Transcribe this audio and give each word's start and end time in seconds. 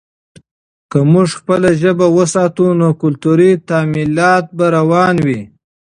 که 0.91 0.99
موږ 1.11 1.29
خپله 1.39 1.69
ژبه 1.81 2.07
وساتو، 2.17 2.67
نو 2.79 2.87
کلتوري 3.01 3.51
تمایلات 3.69 4.45
به 4.57 4.65
روان 4.77 5.15
وي. 5.25 5.41